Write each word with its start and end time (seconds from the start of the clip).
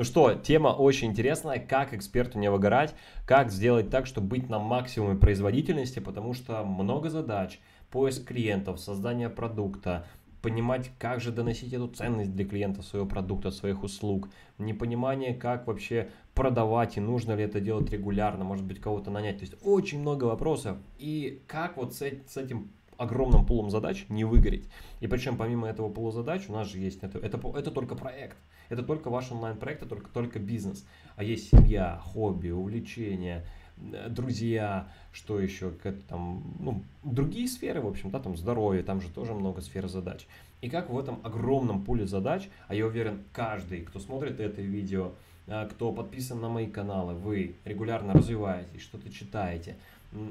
Ну 0.00 0.04
что, 0.04 0.32
тема 0.32 0.68
очень 0.68 1.08
интересная, 1.08 1.58
как 1.58 1.92
эксперту 1.92 2.38
не 2.38 2.50
выгорать, 2.50 2.94
как 3.26 3.50
сделать 3.50 3.90
так, 3.90 4.06
чтобы 4.06 4.28
быть 4.28 4.48
на 4.48 4.58
максимуме 4.58 5.18
производительности, 5.18 5.98
потому 5.98 6.32
что 6.32 6.64
много 6.64 7.10
задач, 7.10 7.60
поиск 7.90 8.24
клиентов, 8.28 8.80
создание 8.80 9.28
продукта, 9.28 10.06
понимать, 10.40 10.90
как 10.98 11.20
же 11.20 11.32
доносить 11.32 11.74
эту 11.74 11.86
ценность 11.86 12.34
для 12.34 12.46
клиента 12.46 12.80
своего 12.80 13.06
продукта, 13.06 13.50
своих 13.50 13.82
услуг, 13.82 14.30
непонимание, 14.56 15.34
как 15.34 15.66
вообще 15.66 16.08
продавать 16.32 16.96
и 16.96 17.00
нужно 17.00 17.34
ли 17.34 17.44
это 17.44 17.60
делать 17.60 17.90
регулярно, 17.90 18.42
может 18.42 18.64
быть, 18.64 18.80
кого-то 18.80 19.10
нанять. 19.10 19.36
То 19.36 19.42
есть 19.42 19.56
очень 19.62 20.00
много 20.00 20.24
вопросов. 20.24 20.78
И 20.98 21.42
как 21.46 21.76
вот 21.76 21.92
с, 21.92 21.98
с 21.98 22.36
этим 22.38 22.70
огромным 23.00 23.46
пулом 23.46 23.70
задач 23.70 24.04
не 24.10 24.24
выгореть. 24.24 24.68
И 25.00 25.06
причем 25.06 25.38
помимо 25.38 25.66
этого 25.66 25.88
пула 25.88 26.12
задач 26.12 26.44
у 26.48 26.52
нас 26.52 26.68
же 26.68 26.78
есть, 26.78 27.02
это, 27.02 27.18
это, 27.18 27.40
это 27.56 27.70
только 27.70 27.94
проект, 27.94 28.36
это 28.68 28.82
только 28.82 29.08
ваш 29.08 29.32
онлайн-проект, 29.32 29.82
это 29.82 29.88
только, 29.88 30.10
только 30.10 30.38
бизнес. 30.38 30.84
А 31.16 31.24
есть 31.24 31.48
семья, 31.48 31.98
хобби, 32.04 32.50
увлечения, 32.50 33.46
э, 33.78 34.08
друзья, 34.10 34.86
что 35.12 35.40
еще, 35.40 35.70
как 35.70 35.94
там, 36.02 36.44
ну, 36.60 36.82
другие 37.02 37.48
сферы, 37.48 37.80
в 37.80 37.86
общем, 37.86 38.10
да, 38.10 38.20
там 38.20 38.36
здоровье, 38.36 38.82
там 38.82 39.00
же 39.00 39.08
тоже 39.08 39.32
много 39.32 39.62
сфер 39.62 39.88
задач. 39.88 40.26
И 40.60 40.68
как 40.68 40.90
в 40.90 40.98
этом 40.98 41.20
огромном 41.22 41.82
пуле 41.82 42.06
задач, 42.06 42.50
а 42.68 42.74
я 42.74 42.86
уверен, 42.86 43.22
каждый, 43.32 43.80
кто 43.80 43.98
смотрит 43.98 44.40
это 44.40 44.60
видео, 44.60 45.12
э, 45.46 45.66
кто 45.70 45.90
подписан 45.90 46.38
на 46.38 46.50
мои 46.50 46.66
каналы, 46.66 47.14
вы 47.14 47.54
регулярно 47.64 48.12
развиваетесь, 48.12 48.82
что-то 48.82 49.10
читаете, 49.10 49.76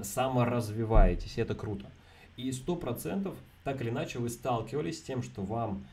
саморазвиваетесь, 0.04 1.40
это 1.40 1.56
круто. 1.56 1.88
И 2.40 2.54
сто 2.54 2.78
процентов, 2.78 3.36
так 3.66 3.82
или 3.82 3.90
иначе, 3.90 4.18
вы 4.20 4.30
сталкивались 4.30 5.00
с 5.00 5.02
тем, 5.02 5.22
что 5.22 5.42
вам, 5.42 5.84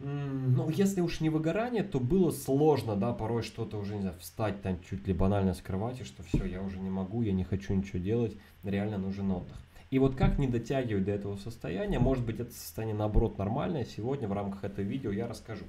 ну, 0.00 0.70
если 0.70 1.02
уж 1.02 1.20
не 1.20 1.28
выгорание, 1.28 1.82
то 1.82 2.00
было 2.00 2.30
сложно, 2.30 2.96
да, 2.96 3.12
порой 3.12 3.42
что-то 3.42 3.76
уже, 3.76 3.96
не 3.96 4.00
знаю, 4.00 4.16
встать 4.18 4.62
там 4.62 4.78
чуть 4.88 5.06
ли 5.06 5.12
банально 5.12 5.52
с 5.52 5.60
кровати, 5.60 6.04
что 6.04 6.22
все, 6.22 6.46
я 6.46 6.62
уже 6.62 6.78
не 6.78 6.88
могу, 6.88 7.20
я 7.20 7.32
не 7.32 7.44
хочу 7.44 7.74
ничего 7.74 7.98
делать, 7.98 8.34
реально 8.64 8.96
нужен 8.96 9.30
отдых. 9.30 9.58
И 9.90 9.98
вот 9.98 10.16
как 10.16 10.38
не 10.38 10.46
дотягивать 10.46 11.04
до 11.04 11.12
этого 11.12 11.36
состояния, 11.36 11.98
может 11.98 12.24
быть, 12.24 12.40
это 12.40 12.50
состояние 12.50 12.96
наоборот 12.96 13.36
нормальное, 13.36 13.84
сегодня 13.84 14.28
в 14.28 14.32
рамках 14.32 14.64
этого 14.64 14.86
видео 14.86 15.12
я 15.12 15.28
расскажу. 15.28 15.66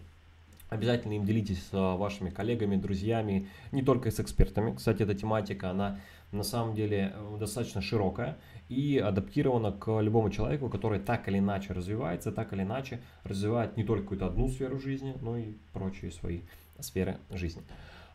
Обязательно 0.69 1.13
им 1.13 1.25
делитесь 1.25 1.61
с 1.61 1.69
а, 1.73 1.97
вашими 1.97 2.29
коллегами, 2.29 2.77
друзьями, 2.77 3.49
не 3.73 3.83
только 3.83 4.11
с 4.11 4.19
экспертами. 4.21 4.73
Кстати, 4.73 5.03
эта 5.03 5.13
тематика, 5.13 5.71
она 5.71 5.99
на 6.33 6.43
самом 6.43 6.75
деле 6.75 7.13
э, 7.15 7.37
достаточно 7.39 7.81
широкая 7.81 8.37
и 8.69 8.97
адаптирована 8.97 9.71
к 9.71 9.99
любому 10.01 10.29
человеку, 10.29 10.69
который 10.69 10.99
так 10.99 11.27
или 11.27 11.39
иначе 11.39 11.73
развивается, 11.73 12.31
так 12.31 12.53
или 12.53 12.63
иначе 12.63 13.01
развивает 13.23 13.77
не 13.77 13.83
только 13.83 14.03
какую-то 14.03 14.27
одну 14.27 14.49
сферу 14.49 14.79
жизни, 14.79 15.15
но 15.21 15.37
и 15.37 15.53
прочие 15.73 16.11
свои 16.11 16.41
сферы 16.79 17.17
жизни. 17.29 17.61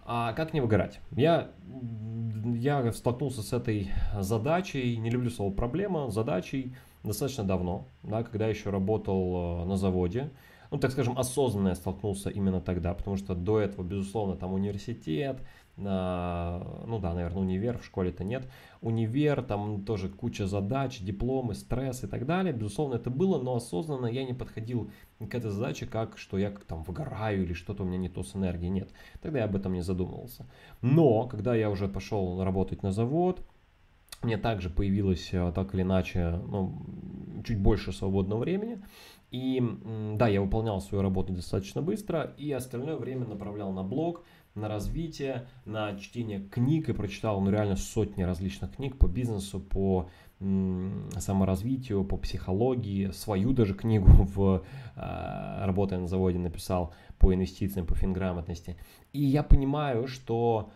А 0.05 0.33
как 0.33 0.55
не 0.55 0.61
выгорать? 0.61 1.01
Я, 1.11 1.51
я 2.45 2.93
столкнулся 2.93 3.43
с 3.43 3.53
этой 3.53 3.91
задачей, 4.19 4.97
не 4.97 5.11
люблю 5.11 5.31
слово 5.31 5.53
проблема, 5.53 6.11
задачей 6.11 6.75
достаточно 7.05 7.45
давно, 7.45 7.87
да, 8.03 8.23
когда 8.23 8.49
еще 8.49 8.71
работал 8.71 9.63
э, 9.63 9.65
на 9.67 9.77
заводе 9.77 10.31
ну, 10.71 10.79
так 10.79 10.91
скажем, 10.93 11.19
осознанно 11.19 11.69
я 11.69 11.75
столкнулся 11.75 12.31
именно 12.31 12.61
тогда, 12.61 12.93
потому 12.95 13.17
что 13.17 13.35
до 13.35 13.61
этого, 13.61 13.85
безусловно, 13.85 14.37
там 14.37 14.53
университет, 14.53 15.41
ну 15.79 16.99
да, 17.01 17.15
наверное, 17.15 17.43
универ, 17.43 17.79
в 17.79 17.85
школе-то 17.85 18.25
нет, 18.25 18.49
универ, 18.81 19.43
там 19.43 19.85
тоже 19.85 20.09
куча 20.09 20.47
задач, 20.47 21.01
дипломы, 21.01 21.55
стресс 21.55 22.03
и 22.03 22.07
так 22.07 22.27
далее, 22.27 22.53
безусловно, 22.53 22.97
это 22.97 23.11
было, 23.11 23.41
но 23.41 23.55
осознанно 23.57 24.07
я 24.07 24.25
не 24.25 24.35
подходил 24.35 24.91
к 25.21 25.35
этой 25.35 25.51
задаче 25.51 25.87
как, 25.87 26.19
что 26.19 26.37
я 26.37 26.51
там 26.51 26.83
выгораю 26.83 27.45
или 27.45 27.53
что-то 27.53 27.85
у 27.85 27.87
меня 27.87 27.99
не 27.99 28.09
то 28.09 28.23
с 28.23 28.35
энергией, 28.35 28.71
нет, 28.71 28.91
тогда 29.23 29.39
я 29.39 29.45
об 29.45 29.55
этом 29.55 29.73
не 29.73 29.83
задумывался. 29.83 30.47
Но, 30.83 31.27
когда 31.29 31.55
я 31.55 31.71
уже 31.71 31.89
пошел 31.89 32.43
работать 32.43 32.83
на 32.83 32.91
завод, 32.91 33.41
мне 34.23 34.37
также 34.37 34.69
появилось 34.69 35.31
а, 35.33 35.53
так 35.53 35.75
или 35.75 35.83
иначе 35.83 36.41
ну, 36.49 36.75
чуть 37.45 37.61
больше 37.61 37.93
свободного 37.93 38.41
времени, 38.41 38.83
и 39.31 39.63
да, 40.15 40.27
я 40.27 40.41
выполнял 40.41 40.81
свою 40.81 41.03
работу 41.03 41.33
достаточно 41.33 41.83
быстро, 41.83 42.35
и 42.39 42.51
остальное 42.51 42.97
время 42.97 43.27
направлял 43.27 43.73
на 43.73 43.83
блог, 43.83 44.25
на 44.59 44.69
развитие, 44.69 45.47
на 45.65 45.97
чтение 45.99 46.41
книг, 46.41 46.89
и 46.89 46.93
прочитал 46.93 47.41
ну, 47.41 47.51
реально 47.51 47.77
сотни 47.77 48.23
различных 48.23 48.77
книг 48.77 48.99
по 48.99 49.07
бизнесу, 49.07 49.61
по 49.61 50.09
саморазвитию, 50.41 52.05
по 52.05 52.17
психологии, 52.17 53.11
свою 53.11 53.53
даже 53.53 53.75
книгу 53.75 54.07
в 54.35 54.65
э, 54.95 55.65
работая 55.65 55.99
на 55.99 56.07
заводе 56.07 56.39
написал 56.39 56.95
по 57.19 57.35
инвестициям, 57.35 57.87
по 57.87 57.97
финграмотности. 57.97 58.77
И 59.13 59.21
я 59.21 59.43
понимаю, 59.43 60.07
что 60.07 60.71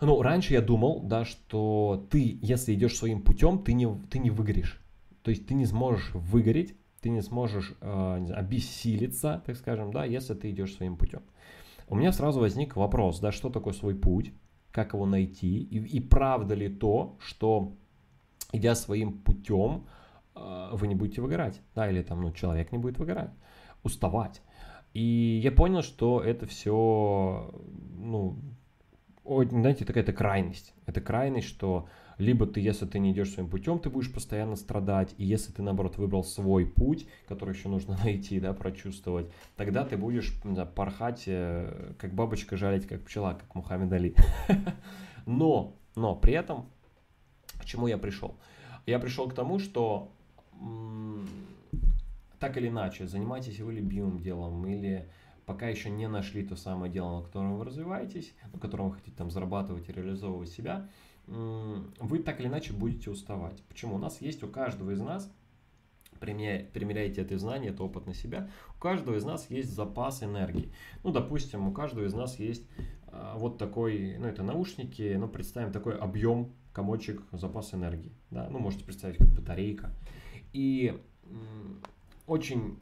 ну, 0.00 0.20
раньше 0.20 0.52
я 0.54 0.60
думал, 0.60 1.00
да, 1.00 1.24
что 1.24 2.06
ты, 2.10 2.38
если 2.42 2.74
идешь 2.74 2.96
своим 2.96 3.22
путем, 3.22 3.60
ты 3.60 3.72
не, 3.72 3.88
ты 4.10 4.18
не 4.18 4.30
выгоришь. 4.30 4.80
То 5.22 5.30
есть 5.30 5.46
ты 5.46 5.54
не 5.54 5.66
сможешь 5.66 6.10
выгореть, 6.14 6.74
ты 7.00 7.10
не 7.10 7.22
сможешь 7.22 7.74
э, 7.80 8.18
не 8.20 8.26
знаю, 8.26 8.40
обессилиться, 8.40 9.42
так 9.46 9.56
скажем, 9.56 9.92
да, 9.92 10.04
если 10.04 10.34
ты 10.34 10.50
идешь 10.50 10.74
своим 10.74 10.96
путем. 10.96 11.22
У 11.88 11.96
меня 11.96 12.12
сразу 12.12 12.40
возник 12.40 12.76
вопрос, 12.76 13.20
да, 13.20 13.32
что 13.32 13.50
такое 13.50 13.72
свой 13.72 13.94
путь, 13.94 14.32
как 14.70 14.94
его 14.94 15.06
найти, 15.06 15.62
и, 15.62 15.78
и 15.78 16.00
правда 16.00 16.54
ли 16.54 16.68
то, 16.68 17.16
что 17.20 17.72
идя 18.52 18.74
своим 18.74 19.18
путем, 19.18 19.86
э, 20.34 20.68
вы 20.72 20.88
не 20.88 20.94
будете 20.94 21.20
выгорать, 21.20 21.60
да, 21.74 21.90
или 21.90 22.02
там, 22.02 22.22
ну, 22.22 22.32
человек 22.32 22.72
не 22.72 22.78
будет 22.78 22.98
выгорать, 22.98 23.30
уставать. 23.82 24.42
И 24.94 25.40
я 25.42 25.52
понял, 25.52 25.82
что 25.82 26.20
это 26.20 26.46
все, 26.46 27.52
ну, 27.98 28.38
знаете, 29.24 29.84
такая-то 29.84 30.12
крайность. 30.12 30.72
Это 30.86 31.00
крайность, 31.00 31.48
что 31.48 31.88
либо 32.18 32.46
ты, 32.46 32.60
если 32.60 32.86
ты 32.86 32.98
не 32.98 33.12
идешь 33.12 33.30
своим 33.30 33.48
путем, 33.48 33.78
ты 33.78 33.90
будешь 33.90 34.12
постоянно 34.12 34.56
страдать, 34.56 35.14
и 35.18 35.24
если 35.24 35.52
ты, 35.52 35.62
наоборот, 35.62 35.96
выбрал 35.96 36.24
свой 36.24 36.66
путь, 36.66 37.06
который 37.28 37.54
еще 37.54 37.68
нужно 37.68 37.98
найти, 38.04 38.40
да, 38.40 38.52
прочувствовать, 38.52 39.30
тогда 39.56 39.84
ты 39.84 39.96
будешь 39.96 40.32
да, 40.44 40.64
порхать, 40.64 41.24
э, 41.26 41.94
как 41.98 42.14
бабочка 42.14 42.56
жалить, 42.56 42.86
как 42.86 43.02
пчела, 43.02 43.34
как 43.34 43.54
Мухаммед 43.54 43.92
Али. 43.92 44.14
Но, 45.26 45.74
но 45.96 46.14
при 46.14 46.34
этом, 46.34 46.66
к 47.58 47.64
чему 47.64 47.86
я 47.86 47.96
пришел? 47.96 48.34
Я 48.84 48.98
пришел 48.98 49.26
к 49.26 49.34
тому, 49.34 49.58
что 49.58 50.12
так 52.38 52.58
или 52.58 52.68
иначе, 52.68 53.06
занимайтесь 53.06 53.58
вы 53.60 53.72
любимым 53.72 54.20
делом 54.20 54.66
или 54.66 55.08
пока 55.46 55.68
еще 55.68 55.88
не 55.90 56.08
нашли 56.08 56.44
то 56.44 56.56
самое 56.56 56.92
дело, 56.92 57.18
на 57.18 57.22
котором 57.24 57.56
вы 57.56 57.64
развиваетесь, 57.64 58.34
на 58.52 58.58
котором 58.58 58.90
вы 58.90 58.96
хотите 58.96 59.16
там 59.16 59.30
зарабатывать 59.30 59.88
и 59.88 59.92
реализовывать 59.92 60.50
себя, 60.50 60.88
вы 61.26 62.18
так 62.18 62.40
или 62.40 62.48
иначе 62.48 62.72
будете 62.72 63.10
уставать. 63.10 63.62
Почему? 63.68 63.96
У 63.96 63.98
нас 63.98 64.20
есть 64.20 64.42
у 64.42 64.48
каждого 64.48 64.90
из 64.90 65.00
нас, 65.00 65.30
примеряйте 66.20 67.20
это 67.22 67.38
знание, 67.38 67.72
это 67.72 67.82
опыт 67.82 68.06
на 68.06 68.14
себя, 68.14 68.50
у 68.76 68.78
каждого 68.78 69.16
из 69.16 69.24
нас 69.24 69.50
есть 69.50 69.70
запас 69.70 70.22
энергии. 70.22 70.72
Ну, 71.02 71.12
допустим, 71.12 71.68
у 71.68 71.72
каждого 71.72 72.04
из 72.04 72.14
нас 72.14 72.38
есть 72.38 72.66
а, 73.08 73.36
вот 73.36 73.58
такой, 73.58 74.16
ну, 74.18 74.26
это 74.26 74.42
наушники, 74.42 75.14
ну, 75.18 75.28
представим 75.28 75.72
такой 75.72 75.96
объем, 75.96 76.52
комочек, 76.72 77.22
запас 77.32 77.74
энергии. 77.74 78.12
Да? 78.30 78.48
Ну, 78.50 78.58
можете 78.58 78.84
представить, 78.84 79.18
как 79.18 79.28
батарейка. 79.28 79.92
И 80.52 81.00
очень 82.26 82.78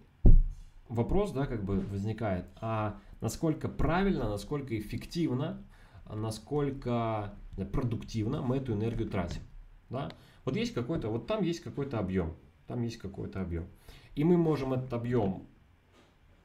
вопрос, 0.88 1.32
да, 1.32 1.46
как 1.46 1.64
бы 1.64 1.80
возникает, 1.80 2.46
а 2.60 2.98
насколько 3.20 3.68
правильно, 3.68 4.28
насколько 4.28 4.78
эффективно, 4.78 5.62
насколько 6.08 7.34
продуктивно 7.56 8.42
мы 8.42 8.56
эту 8.56 8.72
энергию 8.72 9.08
тратим. 9.08 9.42
Да? 9.90 10.10
Вот 10.44 10.56
есть 10.56 10.74
какой-то, 10.74 11.08
вот 11.08 11.26
там 11.26 11.42
есть 11.42 11.60
какой-то 11.60 11.98
объем, 11.98 12.34
там 12.66 12.82
есть 12.82 12.98
какой-то 12.98 13.40
объем. 13.40 13.66
И 14.14 14.24
мы 14.24 14.36
можем 14.36 14.72
этот 14.72 14.92
объем 14.92 15.46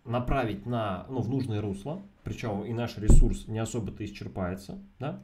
направить 0.06 0.66
на, 0.66 1.06
ну, 1.09 1.22
в 1.22 1.29
нужное 1.29 1.62
русло, 1.62 2.01
причем 2.23 2.63
и 2.63 2.73
наш 2.73 2.97
ресурс 2.97 3.47
не 3.47 3.59
особо-то 3.59 4.05
исчерпается, 4.05 4.82
да? 4.99 5.23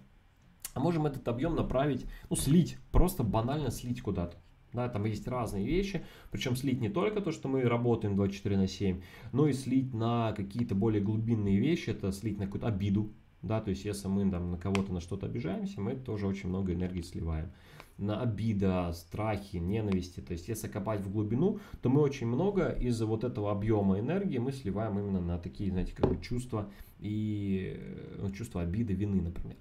А 0.74 0.80
можем 0.80 1.06
этот 1.06 1.28
объем 1.28 1.56
направить, 1.56 2.06
ну, 2.30 2.36
слить, 2.36 2.78
просто 2.92 3.24
банально 3.24 3.72
слить 3.72 4.02
куда-то. 4.02 4.38
Да, 4.74 4.90
там 4.90 5.06
есть 5.06 5.28
разные 5.28 5.68
вещи, 5.68 6.04
причем 6.32 6.56
слить 6.56 6.82
не 6.82 6.90
только 6.90 7.22
то, 7.22 7.32
что 7.32 7.48
мы 7.48 7.62
работаем 7.62 8.16
24 8.16 8.58
на 8.58 8.68
7, 8.68 9.02
но 9.32 9.48
и 9.48 9.54
слить 9.54 9.94
на 9.94 10.34
какие-то 10.34 10.74
более 10.74 11.00
глубинные 11.00 11.60
вещи, 11.60 11.92
это 11.92 12.12
слить 12.12 12.40
на 12.40 12.46
какую-то 12.46 12.68
обиду, 12.68 13.14
да, 13.44 13.60
то 13.60 13.70
есть 13.70 13.84
если 13.84 14.08
мы 14.08 14.30
там 14.32 14.52
на 14.52 14.58
кого-то 14.58 14.94
на 14.94 15.02
что-то 15.02 15.26
обижаемся, 15.26 15.82
мы 15.82 15.96
тоже 15.96 16.28
очень 16.28 16.48
много 16.48 16.74
энергии 16.74 17.02
сливаем. 17.02 17.52
На 17.98 18.22
обида, 18.22 18.92
страхи, 18.94 19.58
ненависти. 19.58 20.22
То 20.22 20.32
есть 20.32 20.48
если 20.48 20.68
копать 20.68 21.02
в 21.02 21.12
глубину, 21.12 21.60
то 21.82 21.90
мы 21.90 22.02
очень 22.02 22.26
много 22.26 22.70
из-за 22.70 23.06
вот 23.06 23.24
этого 23.24 23.52
объема 23.52 24.00
энергии 24.00 24.40
мы 24.40 24.52
сливаем 24.54 24.98
именно 24.98 25.22
на 25.22 25.38
такие, 25.38 25.70
знаете, 25.70 25.94
как 25.94 26.10
бы 26.10 26.20
чувства 26.20 26.72
и 27.00 27.80
ну, 28.18 28.32
чувства 28.32 28.62
обиды, 28.62 28.94
вины, 28.94 29.22
например. 29.22 29.58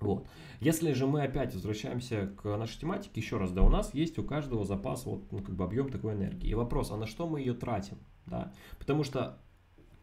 Вот. 0.00 0.26
Если 0.60 0.92
же 0.92 1.06
мы 1.06 1.22
опять 1.22 1.54
возвращаемся 1.54 2.32
к 2.42 2.56
нашей 2.56 2.80
тематике, 2.80 3.20
еще 3.20 3.36
раз, 3.36 3.52
да, 3.52 3.62
у 3.62 3.68
нас 3.68 3.92
есть 3.92 4.18
у 4.18 4.24
каждого 4.24 4.64
запас, 4.64 5.04
вот, 5.04 5.30
ну, 5.30 5.40
как 5.40 5.54
бы 5.54 5.64
объем 5.64 5.90
такой 5.90 6.14
энергии. 6.14 6.48
И 6.48 6.54
вопрос, 6.54 6.90
а 6.90 6.96
на 6.96 7.06
что 7.06 7.28
мы 7.28 7.40
ее 7.40 7.52
тратим? 7.52 7.98
Да? 8.26 8.52
Потому 8.78 9.04
что 9.04 9.38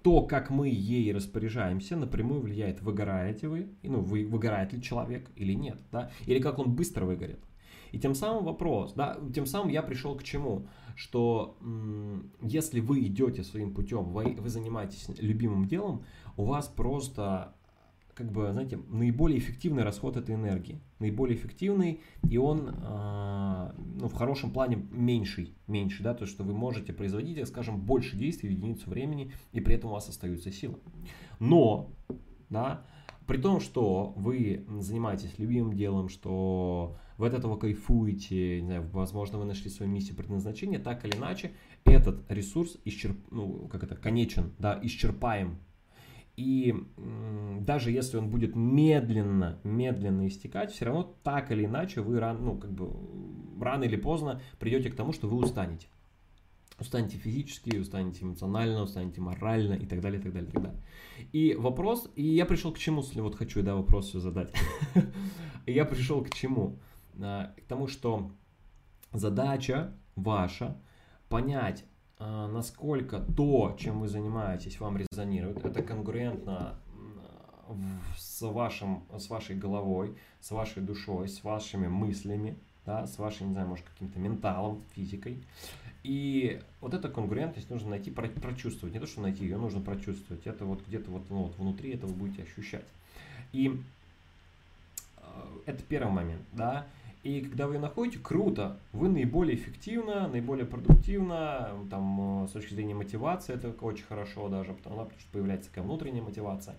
то, 0.08 0.22
как 0.22 0.50
мы 0.50 0.70
ей 0.70 1.12
распоряжаемся, 1.12 1.98
напрямую 1.98 2.40
влияет, 2.40 2.82
выгораете 2.82 3.50
вы, 3.50 3.68
ну, 3.84 4.00
вы, 4.00 4.26
выгорает 4.26 4.72
ли 4.72 4.82
человек 4.82 5.30
или 5.36 5.52
нет, 5.52 5.82
да, 5.92 6.12
или 6.26 6.40
как 6.40 6.60
он 6.60 6.74
быстро 6.74 7.04
выгорит. 7.04 7.42
И 7.92 8.00
тем 8.00 8.16
самым 8.16 8.46
вопрос, 8.46 8.94
да, 8.94 9.18
тем 9.36 9.46
самым 9.46 9.68
я 9.68 9.84
пришел 9.84 10.16
к 10.16 10.24
чему, 10.24 10.66
что 10.96 11.58
м- 11.60 12.32
если 12.42 12.80
вы 12.80 13.02
идете 13.02 13.44
своим 13.44 13.74
путем, 13.74 14.06
вы, 14.14 14.38
вы 14.40 14.48
занимаетесь 14.48 15.10
любимым 15.20 15.68
делом, 15.68 16.06
у 16.38 16.46
вас 16.46 16.70
просто 16.70 17.54
как 18.18 18.32
бы, 18.32 18.52
знаете, 18.52 18.80
наиболее 18.90 19.38
эффективный 19.38 19.84
расход 19.84 20.18
этой 20.18 20.34
энергии. 20.34 20.82
Наиболее 20.98 21.38
эффективный, 21.38 22.02
и 22.28 22.38
он 22.38 22.70
э, 22.70 23.72
ну, 24.00 24.08
в 24.08 24.14
хорошем 24.14 24.52
плане 24.52 24.84
меньший, 24.92 25.54
меньше, 25.68 26.02
да, 26.02 26.16
то, 26.16 26.26
что 26.26 26.44
вы 26.44 26.54
можете 26.54 26.94
производить, 26.94 27.48
скажем, 27.48 27.80
больше 27.80 28.18
действий 28.18 28.50
в 28.50 28.52
единицу 28.54 28.90
времени, 28.90 29.32
и 29.52 29.62
при 29.62 29.76
этом 29.76 29.92
у 29.92 29.94
вас 29.94 30.10
остаются 30.10 30.52
силы. 30.52 30.80
Но, 31.40 31.92
да, 32.50 32.82
при 33.28 33.38
том, 33.38 33.60
что 33.60 34.14
вы 34.16 34.66
занимаетесь 34.80 35.38
любимым 35.38 35.74
делом, 35.74 36.10
что 36.10 36.98
вы 37.20 37.28
от 37.28 37.36
этого 37.36 37.56
кайфуете, 37.56 38.62
не 38.62 38.68
знаю, 38.68 38.90
возможно, 38.94 39.38
вы 39.38 39.46
нашли 39.46 39.70
свою 39.70 39.92
миссию 39.92 40.16
предназначения, 40.16 40.80
так 40.80 41.06
или 41.06 41.16
иначе, 41.16 41.52
этот 41.86 42.26
ресурс 42.32 42.78
исчерп, 42.84 43.18
ну, 43.30 43.68
как 43.68 43.84
это, 43.84 43.96
конечен, 43.96 44.54
да, 44.58 44.80
исчерпаем 44.82 45.60
и 46.38 46.76
даже 47.62 47.92
если 47.92 48.18
он 48.18 48.30
будет 48.30 48.56
медленно, 48.56 49.60
медленно 49.64 50.28
истекать, 50.28 50.72
все 50.72 50.86
равно 50.86 51.18
так 51.24 51.52
или 51.52 51.66
иначе 51.66 52.02
вы 52.02 52.20
рано, 52.20 52.40
ну, 52.40 52.58
как 52.58 52.72
бы, 52.72 52.92
рано 53.60 53.84
или 53.84 53.96
поздно 53.96 54.40
придете 54.60 54.92
к 54.92 54.96
тому, 54.96 55.14
что 55.14 55.28
вы 55.28 55.38
устанете. 55.38 55.88
Устанете 56.80 57.18
физически, 57.18 57.78
устанете 57.78 58.24
эмоционально, 58.24 58.84
устанете 58.84 59.20
морально 59.20 59.74
и 59.74 59.88
так 59.88 60.00
далее, 60.00 60.20
и 60.20 60.24
так 60.24 60.32
далее, 60.32 60.48
и 60.48 60.52
так 60.52 60.62
далее. 60.62 60.84
И 61.32 61.56
вопрос, 61.56 62.08
и 62.16 62.24
я 62.24 62.46
пришел 62.46 62.72
к 62.72 62.78
чему, 62.78 63.02
если 63.02 63.20
вот 63.20 63.36
хочу, 63.36 63.64
да, 63.64 63.76
вопрос 63.76 64.10
все 64.10 64.20
задать. 64.20 64.54
Я 65.66 65.86
пришел 65.86 66.24
к 66.24 66.30
чему? 66.30 66.80
А, 67.20 67.56
к 67.58 67.64
тому, 67.64 67.88
что 67.88 68.32
задача 69.12 69.92
ваша 70.16 70.80
понять, 71.30 71.84
насколько 72.20 73.20
то, 73.20 73.76
чем 73.80 74.00
вы 74.00 74.08
занимаетесь, 74.08 74.80
вам 74.80 74.98
резонирует. 74.98 75.64
Это 75.66 75.84
конгруентно 75.84 76.76
с, 78.18 78.42
вашим, 78.42 79.04
с 79.18 79.30
вашей 79.30 79.56
головой, 79.56 80.16
с 80.40 80.52
вашей 80.52 80.82
душой, 80.82 81.28
с 81.28 81.44
вашими 81.44 81.88
мыслями, 81.88 82.56
да, 82.86 83.06
с 83.06 83.20
вашей, 83.20 83.46
не 83.46 83.54
знаю, 83.54 83.68
может, 83.68 83.86
каким-то 83.86 84.20
менталом, 84.20 84.82
физикой. 84.96 85.38
И 86.04 86.62
вот 86.80 86.94
эту 86.94 87.10
конгруентность 87.10 87.70
нужно 87.70 87.90
найти, 87.90 88.12
прочувствовать. 88.12 88.94
Не 88.94 89.00
то, 89.00 89.08
что 89.08 89.22
найти, 89.22 89.44
ее 89.44 89.58
нужно 89.58 89.82
прочувствовать. 89.82 90.48
Это 90.48 90.64
вот 90.64 90.82
где-то 90.88 91.12
вот, 91.12 91.24
ну, 91.30 91.44
вот 91.44 91.58
внутри 91.58 91.92
это 91.92 92.08
вы 92.08 92.14
будете 92.14 92.44
ощущать. 92.44 92.86
И 93.52 93.78
э, 95.18 95.22
это 95.66 95.84
первый 95.84 96.14
момент, 96.14 96.44
да. 96.54 96.88
И 97.24 97.42
когда 97.42 97.68
вы 97.68 97.76
ее 97.76 97.80
находите, 97.80 98.20
круто, 98.20 98.80
вы 98.94 99.10
наиболее 99.10 99.56
эффективно, 99.56 100.28
наиболее 100.28 100.66
продуктивно, 100.66 101.72
там, 101.90 102.44
э, 102.44 102.48
с 102.48 102.52
точки 102.52 102.74
зрения 102.74 102.94
мотивации 102.94 103.54
это 103.54 103.70
очень 103.84 104.06
хорошо 104.06 104.50
даже, 104.50 104.74
потому, 104.74 105.10
что 105.20 105.32
появляется 105.32 105.70
такая 105.70 105.84
внутренняя 105.84 106.24
мотивация. 106.24 106.76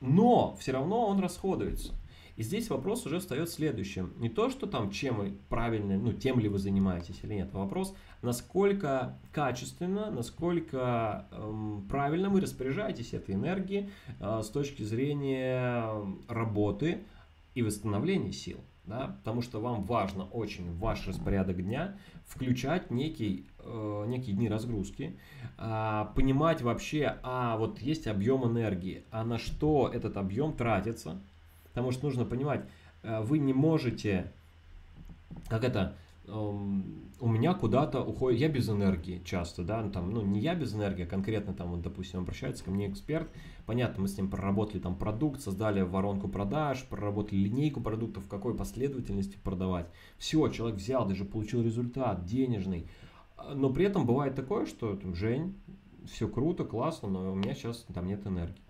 Но 0.00 0.56
все 0.60 0.72
равно 0.72 1.06
он 1.06 1.20
расходуется. 1.20 1.94
И 2.36 2.42
здесь 2.42 2.70
вопрос 2.70 3.04
уже 3.06 3.20
встает 3.20 3.50
следующим. 3.50 4.14
Не 4.18 4.28
то, 4.28 4.48
что 4.48 4.66
там, 4.66 4.90
чем 4.90 5.16
вы 5.16 5.34
правильно, 5.48 5.98
ну, 5.98 6.12
тем 6.12 6.38
ли 6.38 6.48
вы 6.48 6.58
занимаетесь 6.58 7.20
или 7.22 7.34
нет, 7.34 7.50
а 7.52 7.58
вопрос, 7.58 7.94
насколько 8.22 9.18
качественно, 9.32 10.10
насколько 10.10 11.26
эм, 11.30 11.86
правильно 11.90 12.30
вы 12.30 12.40
распоряжаетесь 12.40 13.12
этой 13.12 13.34
энергией 13.34 13.90
э, 14.18 14.40
с 14.42 14.48
точки 14.48 14.82
зрения 14.82 15.90
работы 16.28 17.04
и 17.54 17.62
восстановления 17.62 18.32
сил 18.32 18.58
да, 18.84 19.16
потому 19.18 19.42
что 19.42 19.60
вам 19.60 19.84
важно 19.84 20.24
очень 20.24 20.72
ваш 20.78 21.06
распорядок 21.06 21.62
дня 21.62 21.96
включать 22.26 22.90
некий, 22.90 23.46
э, 23.60 24.04
некие 24.08 24.34
дни 24.34 24.48
разгрузки, 24.48 25.16
э, 25.58 26.06
понимать 26.16 26.62
вообще, 26.62 27.18
а 27.22 27.56
вот 27.56 27.80
есть 27.80 28.06
объем 28.06 28.44
энергии, 28.44 29.04
а 29.10 29.24
на 29.24 29.38
что 29.38 29.88
этот 29.92 30.16
объем 30.16 30.52
тратится, 30.52 31.20
потому 31.68 31.92
что 31.92 32.06
нужно 32.06 32.24
понимать, 32.24 32.64
э, 33.02 33.20
вы 33.20 33.38
не 33.38 33.52
можете, 33.52 34.32
как 35.48 35.62
это, 35.62 35.94
у 36.28 37.28
меня 37.28 37.52
куда-то 37.54 38.02
уходит, 38.02 38.40
я 38.40 38.48
без 38.48 38.68
энергии 38.68 39.20
часто, 39.24 39.64
да, 39.64 39.82
ну, 39.82 39.90
там, 39.90 40.10
ну, 40.10 40.22
не 40.22 40.40
я 40.40 40.54
без 40.54 40.74
энергии, 40.74 41.04
а 41.04 41.08
конкретно 41.08 41.52
там, 41.52 41.70
вот, 41.70 41.82
допустим, 41.82 42.20
обращается 42.20 42.64
ко 42.64 42.70
мне 42.70 42.88
эксперт, 42.88 43.28
понятно, 43.66 44.02
мы 44.02 44.08
с 44.08 44.16
ним 44.16 44.30
проработали 44.30 44.80
там 44.80 44.96
продукт, 44.96 45.40
создали 45.40 45.82
воронку 45.82 46.28
продаж, 46.28 46.84
проработали 46.88 47.38
линейку 47.38 47.80
продуктов, 47.80 48.24
в 48.24 48.28
какой 48.28 48.54
последовательности 48.54 49.36
продавать, 49.42 49.88
все, 50.16 50.46
человек 50.48 50.78
взял, 50.78 51.06
даже 51.06 51.24
получил 51.24 51.62
результат 51.62 52.24
денежный, 52.24 52.86
но 53.52 53.70
при 53.70 53.84
этом 53.84 54.06
бывает 54.06 54.36
такое, 54.36 54.66
что, 54.66 54.94
там, 54.94 55.14
Жень, 55.14 55.56
все 56.06 56.28
круто, 56.28 56.64
классно, 56.64 57.08
но 57.08 57.32
у 57.32 57.34
меня 57.34 57.54
сейчас 57.54 57.84
там 57.92 58.06
нет 58.06 58.26
энергии. 58.26 58.62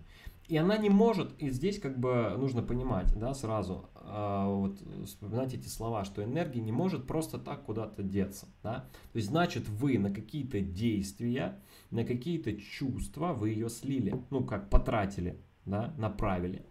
И 0.47 0.57
она 0.57 0.77
не 0.77 0.89
может, 0.89 1.33
и 1.41 1.49
здесь 1.49 1.79
как 1.79 1.97
бы 1.97 2.35
нужно 2.37 2.61
понимать, 2.61 3.17
да, 3.17 3.33
сразу, 3.33 3.89
э, 3.95 4.45
вот 4.45 4.77
вспоминать 5.05 5.53
эти 5.53 5.67
слова, 5.67 6.03
что 6.03 6.21
энергия 6.21 6.59
не 6.59 6.73
может 6.73 7.07
просто 7.07 7.39
так 7.39 7.63
куда-то 7.63 8.03
деться, 8.03 8.47
да. 8.61 8.85
То 9.13 9.17
есть, 9.17 9.29
значит, 9.29 9.69
вы 9.69 9.97
на 9.97 10.13
какие-то 10.13 10.59
действия, 10.59 11.61
на 11.91 12.03
какие-то 12.03 12.53
чувства 12.59 13.33
вы 13.33 13.51
ее 13.51 13.69
слили, 13.69 14.21
ну, 14.31 14.43
как 14.43 14.69
потратили, 14.69 15.39
да, 15.65 15.93
направили. 15.97 16.65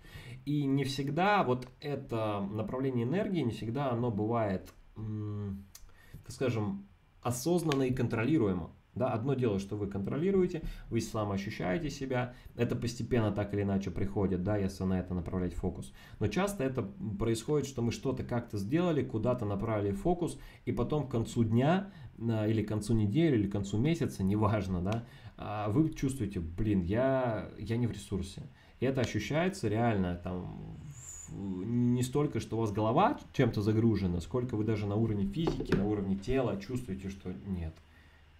И 0.45 0.65
не 0.65 0.85
всегда 0.85 1.43
вот 1.43 1.67
это 1.81 2.47
направление 2.53 3.05
энергии, 3.07 3.41
не 3.41 3.53
всегда 3.53 3.91
оно 3.91 4.11
бывает, 4.11 4.71
так 4.95 6.31
скажем, 6.31 6.87
осознанно 7.23 7.85
и 7.85 7.95
контролируемо. 7.95 8.71
Да, 8.95 9.09
одно 9.09 9.33
дело, 9.33 9.59
что 9.59 9.77
вы 9.77 9.87
контролируете, 9.87 10.63
вы 10.91 11.01
сам 11.01 11.33
ощущаете 11.33 11.89
себя, 11.89 12.35
это 12.57 12.77
постепенно 12.77 13.33
так 13.33 13.55
или 13.55 13.63
иначе 13.63 13.91
приходит, 13.91 14.43
да, 14.43 14.59
если 14.59 14.85
на 14.85 15.01
это 15.01 15.15
направлять 15.15 15.55
фокус. 15.55 15.95
Но 16.21 16.27
часто 16.29 16.63
это 16.63 16.83
происходит, 17.19 17.67
что 17.67 17.81
мы 17.81 17.91
что-то 17.91 18.23
как-то 18.23 18.59
сделали, 18.59 19.03
куда-то 19.03 19.47
направили 19.47 19.93
фокус, 19.93 20.39
и 20.67 20.73
потом 20.73 21.07
к 21.07 21.11
концу 21.11 21.43
дня 21.43 21.91
а, 22.21 22.47
или 22.47 22.63
к 22.63 22.69
концу 22.69 22.93
недели, 22.93 23.37
или 23.37 23.49
к 23.49 23.53
концу 23.53 23.79
месяца, 23.79 24.23
неважно, 24.23 24.83
да, 24.83 25.05
а, 25.39 25.71
вы 25.71 25.89
чувствуете, 25.95 26.41
блин, 26.41 26.83
я, 26.83 27.49
я 27.59 27.79
не 27.79 27.87
в 27.87 27.93
ресурсе. 27.93 28.43
И 28.81 28.85
это 28.85 29.01
ощущается 29.01 29.69
реально 29.69 30.17
там 30.23 30.79
не 31.31 32.03
столько, 32.03 32.41
что 32.41 32.59
у 32.59 32.61
вас 32.61 32.73
голова 32.73 33.19
чем-то 33.33 33.63
загружена, 33.63 34.21
сколько 34.21 34.55
вы 34.55 34.65
даже 34.65 34.87
на 34.87 34.97
уровне 34.97 35.25
физики, 35.25 35.75
на 35.75 35.87
уровне 35.87 36.15
тела 36.15 36.61
чувствуете, 36.61 37.09
что 37.09 37.33
нет– 37.47 37.75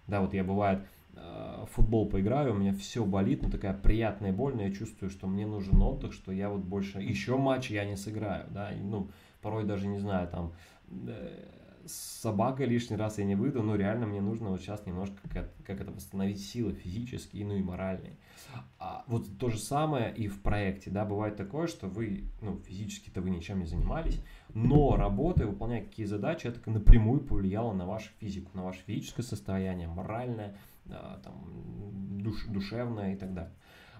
да, 0.07 0.21
вот 0.21 0.33
я 0.33 0.43
бывает 0.43 0.85
э, 1.15 1.65
футбол 1.71 2.09
поиграю, 2.09 2.53
у 2.53 2.57
меня 2.57 2.73
все 2.73 3.05
болит, 3.05 3.41
но 3.41 3.49
такая 3.49 3.73
приятная 3.73 4.33
боль, 4.33 4.55
но 4.55 4.63
я 4.63 4.71
чувствую, 4.71 5.09
что 5.09 5.27
мне 5.27 5.45
нужен 5.45 5.81
отдых, 5.81 6.13
что 6.13 6.31
я 6.31 6.49
вот 6.49 6.61
больше, 6.61 6.99
еще 6.99 7.37
матч 7.37 7.69
я 7.69 7.85
не 7.85 7.95
сыграю, 7.95 8.45
да, 8.51 8.71
ну, 8.81 9.09
порой 9.41 9.65
даже 9.65 9.87
не 9.87 9.99
знаю, 9.99 10.27
там, 10.27 10.53
э, 11.07 11.45
с 11.85 12.21
собакой 12.21 12.65
лишний 12.65 12.95
раз 12.95 13.17
я 13.17 13.25
не 13.25 13.35
выйду, 13.35 13.61
но 13.61 13.75
реально 13.75 14.05
мне 14.05 14.21
нужно 14.21 14.49
вот 14.49 14.61
сейчас 14.61 14.85
немножко 14.85 15.17
как, 15.29 15.51
как 15.65 15.81
это 15.81 15.91
восстановить 15.91 16.43
силы 16.43 16.73
физические, 16.73 17.45
ну 17.45 17.55
и 17.55 17.61
моральные. 17.61 18.17
А 18.79 19.03
вот 19.07 19.25
то 19.37 19.49
же 19.49 19.57
самое 19.57 20.13
и 20.13 20.27
в 20.27 20.41
проекте, 20.41 20.89
да, 20.91 21.05
бывает 21.05 21.35
такое, 21.35 21.67
что 21.67 21.87
вы, 21.87 22.23
ну, 22.41 22.59
физически-то 22.59 23.21
вы 23.21 23.29
ничем 23.29 23.59
не 23.59 23.65
занимались, 23.65 24.19
но 24.53 24.95
работая, 24.95 25.47
выполняя 25.47 25.83
какие 25.83 26.05
задачи, 26.05 26.47
это 26.47 26.69
напрямую 26.69 27.21
повлияло 27.21 27.73
на 27.73 27.85
вашу 27.85 28.11
физику, 28.19 28.51
на 28.53 28.63
ваше 28.63 28.81
физическое 28.85 29.23
состояние, 29.23 29.87
моральное, 29.87 30.55
там, 30.85 31.33
душ, 32.21 32.45
душевное 32.45 33.13
и 33.13 33.15
так 33.17 33.33
далее. 33.33 33.53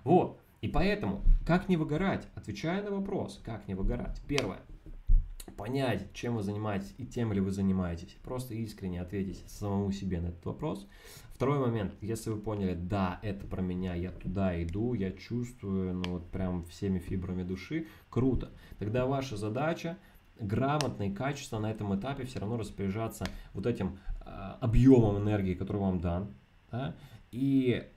Вот. 0.04 0.40
И 0.62 0.70
поэтому, 0.70 1.22
как 1.46 1.68
не 1.68 1.75
выгорать? 1.75 2.28
Отвечая 2.36 2.82
на 2.84 2.92
вопрос, 2.92 3.42
как 3.44 3.68
не 3.68 3.75
выгорать. 3.75 4.22
Первое. 4.28 4.60
Понять, 5.58 6.12
чем 6.14 6.36
вы 6.36 6.44
занимаетесь 6.44 6.94
и 6.98 7.06
тем 7.06 7.34
ли 7.34 7.40
вы 7.40 7.52
занимаетесь. 7.52 8.16
Просто 8.24 8.54
искренне 8.54 9.02
ответить 9.02 9.44
самому 9.48 9.92
себе 9.92 10.20
на 10.20 10.28
этот 10.28 10.46
вопрос. 10.46 10.88
Второй 11.34 11.60
момент. 11.60 11.94
Если 12.02 12.30
вы 12.30 12.40
поняли, 12.40 12.74
да, 12.74 13.20
это 13.22 13.46
про 13.46 13.62
меня, 13.62 13.94
я 13.96 14.12
туда 14.12 14.62
иду, 14.64 14.94
я 14.94 15.12
чувствую, 15.12 15.96
ну 15.96 16.04
вот 16.14 16.30
прям 16.32 16.66
всеми 16.66 17.00
фибрами 17.00 17.44
души, 17.44 17.88
круто. 18.10 18.52
Тогда 18.80 19.06
ваша 19.06 19.36
задача 19.38 19.98
грамотно 20.40 21.04
и 21.04 21.14
качественно 21.14 21.62
на 21.62 21.72
этом 21.72 21.98
этапе 21.98 22.26
все 22.26 22.40
равно 22.40 22.58
распоряжаться 22.58 23.26
вот 23.54 23.66
этим 23.66 24.00
э, 24.22 24.30
объемом 24.62 25.18
энергии, 25.18 25.54
который 25.54 25.78
вам 25.78 26.00
дан, 26.00 26.34
да, 26.72 26.96
и 27.32 27.88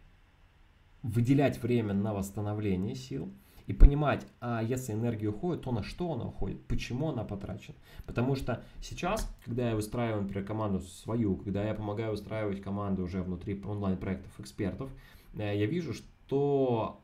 выделять 1.02 1.62
время 1.62 1.94
на 1.94 2.12
восстановление 2.12 2.94
сил 2.94 3.32
и 3.66 3.72
понимать, 3.72 4.26
а 4.40 4.62
если 4.62 4.92
энергия 4.92 5.28
уходит, 5.28 5.62
то 5.62 5.72
на 5.72 5.82
что 5.82 6.12
она 6.12 6.26
уходит, 6.26 6.64
почему 6.66 7.10
она 7.10 7.24
потрачена. 7.24 7.76
Потому 8.06 8.36
что 8.36 8.62
сейчас, 8.80 9.28
когда 9.44 9.70
я 9.70 9.74
выстраиваю, 9.74 10.22
например, 10.22 10.46
команду 10.46 10.80
свою, 10.80 11.36
когда 11.36 11.64
я 11.64 11.74
помогаю 11.74 12.12
устраивать 12.12 12.62
команду 12.62 13.02
уже 13.02 13.22
внутри 13.22 13.60
онлайн-проектов 13.62 14.38
экспертов, 14.38 14.90
э, 15.34 15.58
я 15.58 15.66
вижу, 15.66 15.94
то 16.28 17.02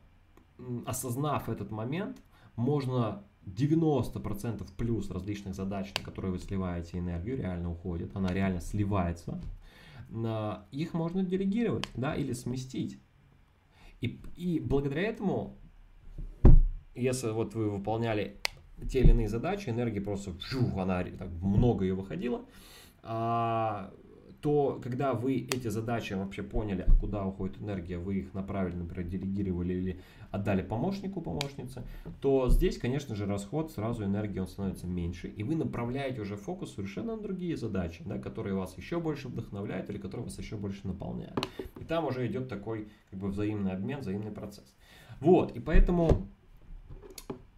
осознав 0.85 1.49
этот 1.49 1.71
момент, 1.71 2.21
можно 2.55 3.23
90% 3.45 4.65
плюс 4.77 5.09
различных 5.09 5.55
задач, 5.55 5.91
на 5.97 6.03
которые 6.03 6.31
вы 6.31 6.39
сливаете 6.39 6.99
энергию, 6.99 7.37
реально 7.37 7.71
уходит, 7.71 8.15
она 8.15 8.33
реально 8.33 8.61
сливается, 8.61 9.41
их 10.71 10.93
можно 10.93 11.23
делегировать, 11.23 11.87
да, 11.95 12.15
или 12.15 12.33
сместить. 12.33 12.99
И, 14.01 14.19
и 14.35 14.59
благодаря 14.59 15.03
этому, 15.03 15.57
если 16.95 17.31
вот 17.31 17.53
вы 17.55 17.69
выполняли 17.69 18.37
те 18.89 18.99
или 18.99 19.11
иные 19.11 19.29
задачи, 19.29 19.69
энергия 19.69 20.01
просто, 20.01 20.33
фью, 20.33 20.77
она 20.77 21.03
так 21.03 21.29
много 21.41 21.85
ее 21.85 21.93
выходила, 21.93 22.41
а, 23.01 23.93
то 24.43 24.79
когда 24.83 25.13
вы 25.13 25.37
эти 25.37 25.69
задачи 25.69 26.13
вообще 26.13 26.43
поняли, 26.43 26.83
а 26.85 26.93
куда 26.99 27.25
уходит 27.25 27.61
энергия, 27.61 27.97
вы 27.97 28.19
их 28.19 28.33
направили, 28.33 28.75
например, 28.75 29.09
делегировали 29.09 29.73
или 29.73 30.01
отдали 30.31 30.61
помощнику, 30.61 31.21
помощнице, 31.21 31.83
то 32.19 32.49
здесь, 32.49 32.77
конечно 32.77 33.15
же, 33.15 33.25
расход 33.25 33.71
сразу 33.71 34.03
энергии 34.03 34.39
он 34.39 34.47
становится 34.47 34.85
меньше, 34.85 35.29
и 35.29 35.43
вы 35.43 35.55
направляете 35.55 36.19
уже 36.19 36.35
фокус 36.35 36.73
совершенно 36.73 37.15
на 37.15 37.21
другие 37.21 37.55
задачи, 37.55 38.03
да, 38.05 38.17
которые 38.17 38.55
вас 38.55 38.77
еще 38.77 38.99
больше 38.99 39.29
вдохновляют 39.29 39.89
или 39.89 39.97
которые 39.97 40.25
вас 40.25 40.37
еще 40.37 40.57
больше 40.57 40.85
наполняют. 40.87 41.47
И 41.79 41.85
там 41.85 42.05
уже 42.05 42.27
идет 42.27 42.49
такой 42.49 42.89
как 43.11 43.19
бы 43.19 43.29
взаимный 43.29 43.71
обмен, 43.71 44.01
взаимный 44.01 44.31
процесс. 44.31 44.75
Вот, 45.21 45.55
и 45.55 45.61
поэтому 45.61 46.27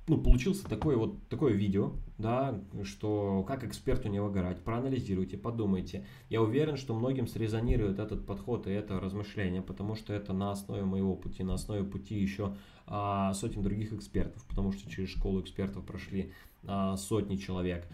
ну, 0.07 0.19
получился 0.19 0.67
такое 0.67 0.97
вот 0.97 1.27
такое 1.29 1.53
видео, 1.53 1.93
да, 2.17 2.61
что 2.83 3.43
как 3.47 3.63
эксперту 3.63 4.07
не 4.07 4.21
выгорать, 4.21 4.63
проанализируйте, 4.63 5.37
подумайте. 5.37 6.05
Я 6.29 6.41
уверен, 6.41 6.77
что 6.77 6.93
многим 6.93 7.27
срезонирует 7.27 7.99
этот 7.99 8.25
подход 8.25 8.67
и 8.67 8.71
это 8.71 8.99
размышление, 8.99 9.63
потому 9.63 9.95
что 9.95 10.13
это 10.13 10.33
на 10.33 10.51
основе 10.51 10.83
моего 10.83 11.15
пути, 11.15 11.43
на 11.43 11.55
основе 11.55 11.83
пути 11.83 12.15
еще 12.19 12.55
а, 12.85 13.33
сотен 13.33 13.63
других 13.63 13.93
экспертов, 13.93 14.45
потому 14.47 14.71
что 14.71 14.89
через 14.89 15.09
школу 15.09 15.41
экспертов 15.41 15.83
прошли 15.83 16.31
а, 16.67 16.97
сотни 16.97 17.35
человек. 17.37 17.87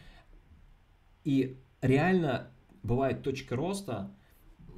И 1.23 1.57
реально 1.81 2.49
бывает 2.83 3.23
точка 3.23 3.55
роста, 3.55 4.11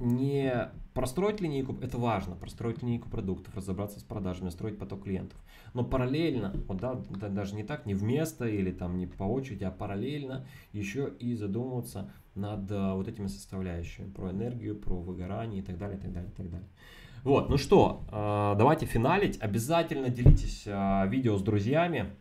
не 0.04 0.70
простроить 0.94 1.42
линейку, 1.42 1.76
это 1.82 1.98
важно, 1.98 2.36
простроить 2.36 2.82
линейку 2.84 3.10
продуктов, 3.10 3.56
разобраться 3.56 4.00
с 4.00 4.04
продажами, 4.04 4.50
строить 4.50 4.78
поток 4.78 5.04
клиентов. 5.04 5.40
Но 5.74 5.84
параллельно, 5.84 6.54
вот 6.68 6.78
да, 6.78 6.96
даже 7.30 7.56
не 7.56 7.64
так, 7.64 7.86
не 7.86 7.96
вместо 7.96 8.46
или 8.46 8.72
там 8.72 8.98
не 8.98 9.08
по 9.08 9.24
очереди, 9.24 9.64
а 9.64 9.72
параллельно 9.72 10.46
еще 10.72 11.12
и 11.20 11.34
задумываться 11.34 12.12
над 12.36 12.72
а, 12.72 12.96
вот 12.96 13.08
этими 13.08 13.28
составляющими, 13.28 14.10
про 14.10 14.32
энергию, 14.32 14.76
про 14.76 14.96
выгорание 14.96 15.62
и 15.62 15.66
так 15.66 15.78
далее, 15.78 15.98
и 15.98 16.02
так 16.02 16.14
далее, 16.14 16.30
и 16.30 16.36
так 16.36 16.50
далее. 16.50 16.68
Вот, 17.24 17.50
ну 17.50 17.58
что, 17.58 18.04
а, 18.10 18.56
давайте 18.56 18.86
финалить. 18.86 19.40
Обязательно 19.42 20.10
делитесь 20.10 20.66
а, 20.68 21.06
видео 21.08 21.38
с 21.38 21.42
друзьями. 21.42 22.12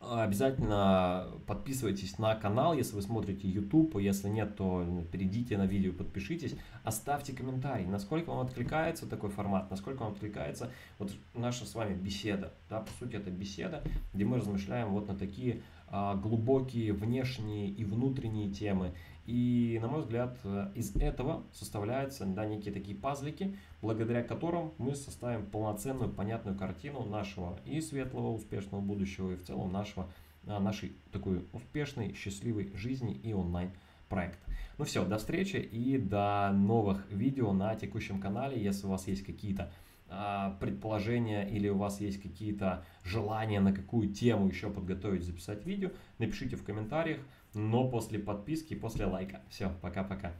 Обязательно 0.00 1.28
подписывайтесь 1.46 2.18
на 2.18 2.34
канал, 2.34 2.72
если 2.72 2.96
вы 2.96 3.02
смотрите 3.02 3.46
YouTube, 3.46 3.98
если 3.98 4.30
нет, 4.30 4.56
то 4.56 5.04
перейдите 5.12 5.58
на 5.58 5.66
видео, 5.66 5.92
подпишитесь, 5.92 6.56
оставьте 6.84 7.34
комментарий, 7.34 7.84
насколько 7.84 8.30
вам 8.30 8.46
откликается 8.46 9.06
такой 9.06 9.28
формат, 9.28 9.70
насколько 9.70 10.02
вам 10.02 10.12
откликается 10.12 10.70
вот 10.98 11.12
наша 11.34 11.66
с 11.66 11.74
вами 11.74 11.94
беседа, 11.94 12.54
да, 12.70 12.80
по 12.80 12.90
сути 12.98 13.16
это 13.16 13.30
беседа, 13.30 13.84
где 14.14 14.24
мы 14.24 14.38
размышляем 14.38 14.88
вот 14.88 15.06
на 15.06 15.16
такие 15.16 15.60
а, 15.88 16.14
глубокие 16.14 16.94
внешние 16.94 17.68
и 17.68 17.84
внутренние 17.84 18.50
темы, 18.50 18.94
и, 19.30 19.78
на 19.78 19.86
мой 19.86 20.00
взгляд, 20.00 20.36
из 20.74 20.96
этого 20.96 21.44
составляются 21.52 22.26
да, 22.26 22.46
некие 22.46 22.74
такие 22.74 22.96
пазлики, 22.96 23.56
благодаря 23.80 24.24
которым 24.24 24.72
мы 24.76 24.96
составим 24.96 25.46
полноценную, 25.46 26.10
понятную 26.10 26.58
картину 26.58 27.04
нашего 27.04 27.60
и 27.64 27.80
светлого, 27.80 28.32
успешного 28.32 28.80
будущего, 28.80 29.30
и 29.30 29.36
в 29.36 29.44
целом 29.44 29.70
нашего, 29.70 30.08
а, 30.48 30.58
нашей 30.58 30.96
такой 31.12 31.46
успешной, 31.52 32.12
счастливой 32.14 32.72
жизни 32.74 33.14
и 33.14 33.32
онлайн 33.32 33.70
проекта. 34.08 34.40
Ну 34.78 34.84
все, 34.84 35.04
до 35.04 35.18
встречи 35.18 35.58
и 35.58 35.96
до 35.96 36.50
новых 36.52 37.08
видео 37.12 37.52
на 37.52 37.76
текущем 37.76 38.20
канале. 38.20 38.60
Если 38.60 38.88
у 38.88 38.90
вас 38.90 39.06
есть 39.06 39.24
какие-то 39.24 39.70
а, 40.08 40.56
предположения 40.58 41.48
или 41.48 41.68
у 41.68 41.78
вас 41.78 42.00
есть 42.00 42.20
какие-то 42.20 42.84
желания 43.04 43.60
на 43.60 43.72
какую 43.72 44.12
тему 44.12 44.48
еще 44.48 44.70
подготовить, 44.70 45.22
записать 45.22 45.64
видео, 45.64 45.90
напишите 46.18 46.56
в 46.56 46.64
комментариях 46.64 47.20
но 47.54 47.88
после 47.88 48.18
подписки 48.18 48.74
и 48.74 48.76
после 48.76 49.06
лайка. 49.06 49.40
Все, 49.48 49.70
пока-пока. 49.80 50.32